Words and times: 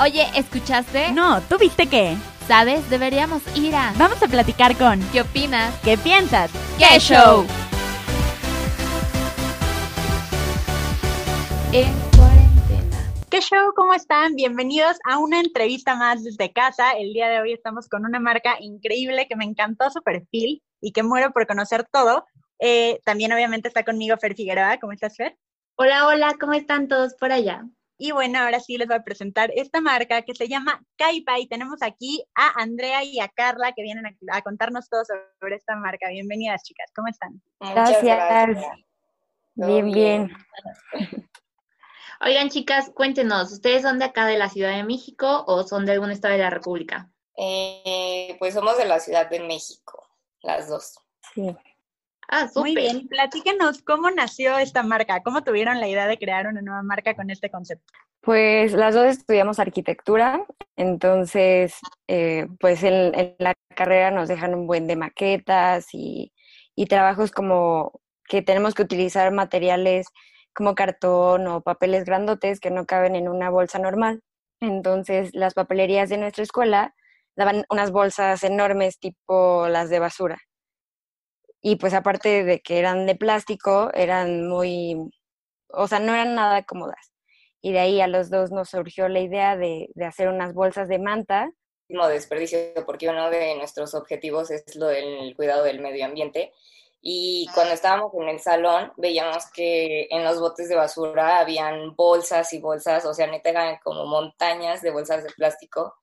Oye, 0.00 0.28
¿escuchaste? 0.36 1.10
No, 1.10 1.40
¿tú 1.40 1.58
viste 1.58 1.88
qué? 1.88 2.16
¿Sabes? 2.46 2.88
Deberíamos 2.88 3.42
ir 3.56 3.74
a... 3.74 3.92
Vamos 3.98 4.22
a 4.22 4.28
platicar 4.28 4.76
con... 4.76 5.00
¿Qué 5.10 5.22
opinas? 5.22 5.74
¿Qué 5.82 5.98
piensas? 5.98 6.52
¡Qué 6.78 7.00
show! 7.00 7.44
En 11.72 11.92
cuarentena. 12.16 13.12
¿Qué 13.28 13.40
show? 13.40 13.72
¿Cómo 13.74 13.92
están? 13.92 14.36
Bienvenidos 14.36 14.98
a 15.04 15.18
una 15.18 15.40
entrevista 15.40 15.96
más 15.96 16.22
desde 16.22 16.52
casa. 16.52 16.92
El 16.92 17.12
día 17.12 17.28
de 17.28 17.40
hoy 17.40 17.52
estamos 17.52 17.88
con 17.88 18.04
una 18.04 18.20
marca 18.20 18.54
increíble 18.60 19.26
que 19.26 19.34
me 19.34 19.46
encantó 19.46 19.90
su 19.90 20.00
perfil 20.02 20.62
y 20.80 20.92
que 20.92 21.02
muero 21.02 21.32
por 21.32 21.48
conocer 21.48 21.88
todo. 21.92 22.24
Eh, 22.60 23.00
también 23.04 23.32
obviamente 23.32 23.66
está 23.66 23.82
conmigo 23.82 24.16
Fer 24.16 24.36
Figueroa. 24.36 24.78
¿Cómo 24.78 24.92
estás, 24.92 25.16
Fer? 25.16 25.36
Hola, 25.74 26.06
hola, 26.06 26.36
¿cómo 26.38 26.52
están 26.52 26.86
todos 26.86 27.14
por 27.14 27.32
allá? 27.32 27.64
Y 28.00 28.12
bueno, 28.12 28.38
ahora 28.38 28.60
sí 28.60 28.78
les 28.78 28.86
voy 28.86 28.96
a 28.96 29.02
presentar 29.02 29.50
esta 29.56 29.80
marca 29.80 30.22
que 30.22 30.32
se 30.32 30.46
llama 30.46 30.80
Kaipa 30.96 31.40
y 31.40 31.48
tenemos 31.48 31.82
aquí 31.82 32.24
a 32.36 32.62
Andrea 32.62 33.02
y 33.02 33.18
a 33.18 33.28
Carla 33.28 33.72
que 33.72 33.82
vienen 33.82 34.06
a, 34.06 34.36
a 34.36 34.42
contarnos 34.42 34.88
todo 34.88 35.02
sobre 35.40 35.56
esta 35.56 35.74
marca. 35.74 36.08
Bienvenidas, 36.08 36.62
chicas. 36.62 36.92
¿Cómo 36.94 37.08
están? 37.08 37.42
Gracias. 37.58 38.02
gracias. 38.04 38.72
Bien, 39.56 39.90
bien. 39.90 40.30
Oigan, 42.20 42.50
chicas, 42.50 42.92
cuéntenos, 42.94 43.50
¿ustedes 43.50 43.82
son 43.82 43.98
de 43.98 44.04
acá 44.04 44.26
de 44.26 44.38
la 44.38 44.48
Ciudad 44.48 44.76
de 44.76 44.84
México 44.84 45.44
o 45.48 45.64
son 45.64 45.84
de 45.84 45.92
algún 45.92 46.12
estado 46.12 46.34
de 46.34 46.40
la 46.40 46.50
República? 46.50 47.10
Eh, 47.36 48.36
pues 48.38 48.54
somos 48.54 48.78
de 48.78 48.86
la 48.86 49.00
Ciudad 49.00 49.28
de 49.28 49.40
México, 49.40 50.08
las 50.42 50.68
dos. 50.68 51.00
Sí. 51.34 51.56
Ah, 52.30 52.46
Muy 52.56 52.74
bien, 52.74 53.08
platíquenos 53.08 53.80
cómo 53.82 54.10
nació 54.10 54.58
esta 54.58 54.82
marca, 54.82 55.22
cómo 55.22 55.42
tuvieron 55.42 55.80
la 55.80 55.88
idea 55.88 56.06
de 56.06 56.18
crear 56.18 56.46
una 56.46 56.60
nueva 56.60 56.82
marca 56.82 57.14
con 57.14 57.30
este 57.30 57.50
concepto. 57.50 57.90
Pues 58.20 58.74
las 58.74 58.94
dos 58.94 59.06
estudiamos 59.06 59.58
arquitectura, 59.58 60.44
entonces 60.76 61.74
eh, 62.06 62.46
pues 62.60 62.82
en, 62.82 63.14
en, 63.18 63.34
la 63.38 63.54
carrera 63.74 64.10
nos 64.10 64.28
dejan 64.28 64.54
un 64.54 64.66
buen 64.66 64.86
de 64.86 64.96
maquetas 64.96 65.86
y, 65.94 66.32
y 66.76 66.84
trabajos 66.84 67.30
como 67.30 67.98
que 68.28 68.42
tenemos 68.42 68.74
que 68.74 68.82
utilizar 68.82 69.32
materiales 69.32 70.08
como 70.52 70.74
cartón 70.74 71.46
o 71.46 71.62
papeles 71.62 72.04
grandotes 72.04 72.60
que 72.60 72.70
no 72.70 72.84
caben 72.84 73.16
en 73.16 73.28
una 73.28 73.48
bolsa 73.48 73.78
normal. 73.78 74.20
Entonces 74.60 75.30
las 75.32 75.54
papelerías 75.54 76.10
de 76.10 76.18
nuestra 76.18 76.42
escuela 76.42 76.94
daban 77.36 77.64
unas 77.70 77.90
bolsas 77.90 78.44
enormes 78.44 78.98
tipo 78.98 79.66
las 79.68 79.88
de 79.88 80.00
basura 80.00 80.38
y 81.60 81.76
pues 81.76 81.94
aparte 81.94 82.44
de 82.44 82.60
que 82.60 82.78
eran 82.78 83.06
de 83.06 83.16
plástico, 83.16 83.90
eran 83.94 84.48
muy, 84.48 84.96
o 85.68 85.88
sea, 85.88 86.00
no 86.00 86.14
eran 86.14 86.34
nada 86.34 86.62
cómodas. 86.64 87.12
Y 87.60 87.72
de 87.72 87.80
ahí 87.80 88.00
a 88.00 88.06
los 88.06 88.30
dos 88.30 88.52
nos 88.52 88.70
surgió 88.70 89.08
la 89.08 89.20
idea 89.20 89.56
de, 89.56 89.88
de 89.94 90.04
hacer 90.04 90.28
unas 90.28 90.54
bolsas 90.54 90.88
de 90.88 90.98
manta. 90.98 91.50
Como 91.88 92.06
desperdicio, 92.06 92.58
porque 92.86 93.08
uno 93.08 93.30
de 93.30 93.56
nuestros 93.56 93.94
objetivos 93.94 94.50
es 94.50 94.76
lo 94.76 94.86
del 94.86 95.34
cuidado 95.34 95.64
del 95.64 95.80
medio 95.80 96.04
ambiente. 96.04 96.52
Y 97.00 97.48
cuando 97.54 97.74
estábamos 97.74 98.12
en 98.14 98.28
el 98.28 98.40
salón, 98.40 98.92
veíamos 98.96 99.50
que 99.52 100.08
en 100.10 100.24
los 100.24 100.40
botes 100.40 100.68
de 100.68 100.76
basura 100.76 101.40
habían 101.40 101.94
bolsas 101.96 102.52
y 102.52 102.60
bolsas, 102.60 103.04
o 103.06 103.14
sea, 103.14 103.26
neta 103.26 103.50
eran 103.50 103.78
como 103.82 104.04
montañas 104.06 104.82
de 104.82 104.90
bolsas 104.90 105.24
de 105.24 105.30
plástico. 105.30 105.94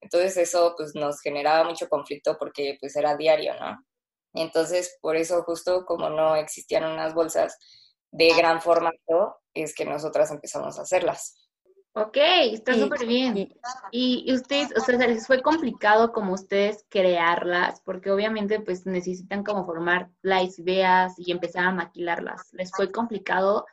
Entonces 0.00 0.36
eso 0.36 0.74
pues 0.76 0.94
nos 0.94 1.20
generaba 1.20 1.64
mucho 1.64 1.88
conflicto 1.88 2.36
porque 2.38 2.76
pues 2.80 2.94
era 2.96 3.16
diario, 3.16 3.54
¿no? 3.58 3.84
Entonces, 4.34 4.98
por 5.00 5.16
eso 5.16 5.42
justo 5.44 5.86
como 5.86 6.10
no 6.10 6.36
existían 6.36 6.84
unas 6.84 7.14
bolsas 7.14 7.56
de 8.10 8.28
gran 8.36 8.60
formato, 8.60 9.38
es 9.54 9.74
que 9.74 9.84
nosotras 9.84 10.30
empezamos 10.30 10.78
a 10.78 10.82
hacerlas. 10.82 11.36
Ok, 11.96 12.16
está 12.16 12.74
súper 12.74 13.06
bien. 13.06 13.36
Y, 13.92 14.24
y, 14.26 14.34
ustedes, 14.34 14.76
o 14.76 14.80
sea, 14.80 14.98
les 14.98 15.28
fue 15.28 15.40
complicado 15.42 16.12
como 16.12 16.32
ustedes 16.34 16.84
crearlas, 16.88 17.80
porque 17.82 18.10
obviamente 18.10 18.58
pues 18.58 18.84
necesitan 18.84 19.44
como 19.44 19.64
formar 19.64 20.10
las 20.20 20.58
ideas 20.58 21.14
y 21.16 21.30
empezar 21.30 21.66
a 21.66 21.72
maquilarlas. 21.72 22.52
¿Les 22.52 22.72
fue 22.72 22.90
complicado? 22.90 23.64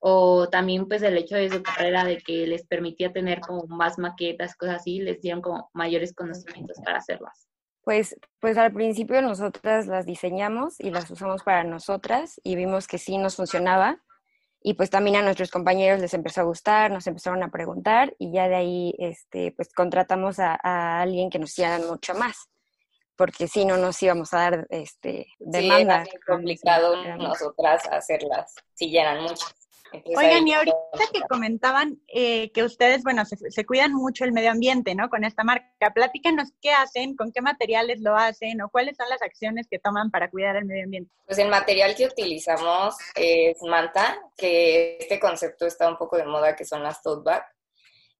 O 0.00 0.48
también 0.48 0.88
pues 0.88 1.02
el 1.02 1.16
hecho 1.16 1.36
de 1.36 1.50
su 1.50 1.62
carrera 1.62 2.04
de 2.04 2.18
que 2.18 2.48
les 2.48 2.66
permitía 2.66 3.12
tener 3.12 3.40
como 3.40 3.64
más 3.68 3.96
maquetas, 3.96 4.56
cosas 4.56 4.80
así, 4.80 4.98
les 4.98 5.20
dieron 5.20 5.40
como 5.40 5.70
mayores 5.72 6.12
conocimientos 6.12 6.78
para 6.84 6.98
hacerlas. 6.98 7.46
Pues, 7.82 8.16
pues 8.40 8.56
al 8.58 8.72
principio 8.72 9.20
nosotras 9.22 9.86
las 9.86 10.06
diseñamos 10.06 10.78
y 10.78 10.90
las 10.90 11.10
usamos 11.10 11.42
para 11.42 11.64
nosotras 11.64 12.40
y 12.44 12.54
vimos 12.54 12.86
que 12.86 12.98
sí 12.98 13.18
nos 13.18 13.36
funcionaba 13.36 14.00
y 14.62 14.74
pues 14.74 14.90
también 14.90 15.16
a 15.16 15.22
nuestros 15.22 15.50
compañeros 15.50 16.00
les 16.00 16.14
empezó 16.14 16.42
a 16.42 16.44
gustar, 16.44 16.92
nos 16.92 17.06
empezaron 17.08 17.42
a 17.42 17.50
preguntar 17.50 18.14
y 18.18 18.32
ya 18.32 18.48
de 18.48 18.54
ahí 18.54 18.94
este, 18.98 19.52
pues 19.52 19.72
contratamos 19.74 20.38
a, 20.38 20.56
a 20.62 21.00
alguien 21.00 21.30
que 21.30 21.40
nos 21.40 21.50
hiciera 21.50 21.80
mucho 21.80 22.14
más 22.14 22.48
porque 23.16 23.46
si 23.46 23.64
no 23.64 23.76
nos 23.76 24.02
íbamos 24.02 24.32
a 24.34 24.38
dar 24.38 24.66
este 24.70 25.28
demanda. 25.38 26.04
Sí, 26.04 26.10
era 26.10 26.20
complicado 26.26 27.16
nosotras 27.18 27.86
hacerlas, 27.90 28.54
si 28.74 28.90
ya 28.90 29.02
eran 29.02 29.22
muchas. 29.22 29.54
Entonces, 29.92 30.16
Oigan, 30.16 30.48
y 30.48 30.54
ahorita 30.54 30.76
que 31.12 31.20
comentaban 31.28 32.00
eh, 32.08 32.50
que 32.52 32.62
ustedes, 32.62 33.02
bueno, 33.02 33.24
se, 33.24 33.36
se, 33.50 33.66
cuidan 33.66 33.92
mucho 33.92 34.24
el 34.24 34.32
medio 34.32 34.50
ambiente, 34.50 34.94
¿no? 34.94 35.08
Con 35.08 35.24
esta 35.24 35.44
marca, 35.44 35.92
platícanos 35.94 36.50
qué 36.60 36.72
hacen, 36.72 37.16
con 37.16 37.32
qué 37.32 37.42
materiales 37.42 38.00
lo 38.00 38.16
hacen 38.16 38.60
o 38.62 38.68
cuáles 38.70 38.96
son 38.96 39.08
las 39.08 39.22
acciones 39.22 39.66
que 39.70 39.78
toman 39.78 40.10
para 40.10 40.30
cuidar 40.30 40.56
el 40.56 40.64
medio 40.64 40.84
ambiente. 40.84 41.10
Pues 41.26 41.38
el 41.38 41.48
material 41.48 41.94
que 41.94 42.06
utilizamos 42.06 42.96
es 43.14 43.62
manta, 43.62 44.18
que 44.36 44.98
este 44.98 45.20
concepto 45.20 45.66
está 45.66 45.88
un 45.88 45.96
poco 45.96 46.16
de 46.16 46.24
moda, 46.24 46.56
que 46.56 46.64
son 46.64 46.82
las 46.82 47.02
tote 47.02 47.22
bag. 47.24 47.44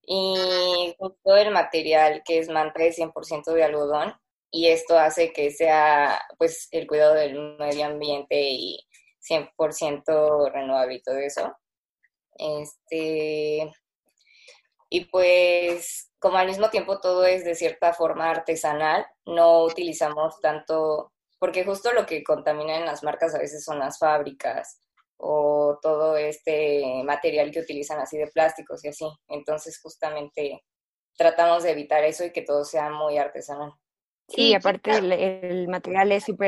Y 0.04 0.96
todo 0.98 1.36
el 1.36 1.52
material 1.52 2.22
que 2.24 2.38
es 2.38 2.48
manta 2.48 2.82
es 2.82 2.98
100% 2.98 3.52
de 3.52 3.62
algodón 3.64 4.14
y 4.54 4.68
esto 4.68 4.98
hace 4.98 5.32
que 5.32 5.50
sea, 5.50 6.20
pues, 6.36 6.68
el 6.72 6.86
cuidado 6.86 7.14
del 7.14 7.56
medio 7.58 7.86
ambiente 7.86 8.38
y 8.38 8.86
100% 9.26 10.52
renovable 10.52 10.96
y 10.96 11.02
todo 11.02 11.16
eso. 11.16 11.56
Este, 12.37 13.72
y 14.88 15.04
pues 15.06 16.12
como 16.19 16.38
al 16.38 16.47
mismo 16.47 16.70
tiempo 16.70 17.00
todo 17.00 17.25
es 17.25 17.44
de 17.44 17.54
cierta 17.54 17.93
forma 17.93 18.31
artesanal, 18.31 19.04
no 19.25 19.65
utilizamos 19.65 20.41
tanto, 20.41 21.12
porque 21.38 21.65
justo 21.65 21.93
lo 21.93 22.06
que 22.06 22.22
contamina 22.22 22.76
en 22.76 22.87
las 22.87 23.03
marcas 23.03 23.34
a 23.34 23.38
veces 23.38 23.65
son 23.65 23.78
las 23.78 23.98
fábricas 23.98 24.81
o 25.16 25.78
todo 25.81 26.16
este 26.16 27.03
material 27.04 27.50
que 27.50 27.60
utilizan 27.60 28.00
así 28.00 28.19
de 28.19 28.28
plásticos 28.28 28.84
y 28.84 28.88
así. 28.88 29.06
Entonces 29.28 29.81
justamente 29.81 30.62
tratamos 31.16 31.62
de 31.62 31.70
evitar 31.70 32.04
eso 32.04 32.25
y 32.25 32.32
que 32.32 32.43
todo 32.43 32.64
sea 32.64 32.91
muy 32.91 33.19
artesanal. 33.19 33.72
Sí, 34.28 34.54
aparte 34.54 34.93
el, 34.93 35.12
el 35.12 35.69
material 35.69 36.12
es 36.12 36.25
súper 36.25 36.41